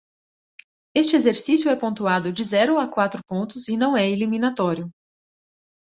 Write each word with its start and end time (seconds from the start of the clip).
Este 0.97 1.15
exercício 1.15 1.69
é 1.69 1.75
pontuado 1.75 2.33
de 2.33 2.43
zero 2.43 2.79
a 2.79 2.87
quatro 2.87 3.23
pontos 3.23 3.67
e 3.67 3.77
não 3.77 3.95
é 3.95 4.09
eliminatório. 4.09 4.91